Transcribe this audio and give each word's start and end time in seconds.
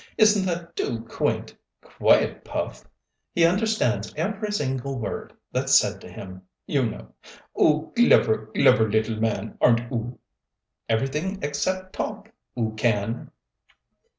Isn't 0.17 0.47
that 0.47 0.75
too 0.75 1.01
quaint? 1.07 1.53
Quiet, 1.83 2.43
Puff! 2.43 2.85
He 3.33 3.45
understands 3.45 4.11
every 4.17 4.51
single 4.51 4.97
word 4.97 5.31
that's 5.51 5.77
said 5.77 6.01
to 6.01 6.09
him, 6.11 6.41
you 6.65 6.89
know. 6.89 7.13
'Oo 7.61 7.93
clever, 7.95 8.47
clever 8.47 8.89
little 8.89 9.17
man, 9.19 9.59
aren't 9.61 9.91
'oo? 9.91 10.17
Everything 10.89 11.37
except 11.43 11.93
talk, 11.93 12.31
'oo 12.57 12.71
can." 12.75 13.29